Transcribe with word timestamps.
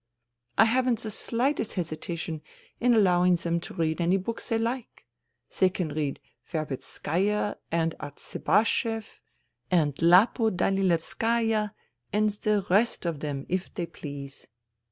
I 0.57 0.65
haven't 0.65 0.97
the 1.01 1.11
slightest 1.11 1.73
hesitation 1.73 2.41
in 2.79 2.95
allowing 2.95 3.35
them 3.35 3.59
to 3.59 3.75
read 3.75 4.01
any 4.01 4.17
books 4.17 4.49
they 4.49 4.57
like. 4.57 5.05
They 5.59 5.69
can 5.69 5.89
read 5.89 6.19
Verbit 6.43 6.81
skaya 6.81 7.57
and 7.71 7.93
Artsibashev 7.99 9.19
and 9.69 9.93
Lappo 9.97 10.49
Danilevskaya 10.49 11.75
and 12.11 12.31
the 12.31 12.65
rest 12.71 13.05
of 13.05 13.19
them 13.19 13.45
if 13.47 13.71
they 13.75 13.85
please. 13.85 14.47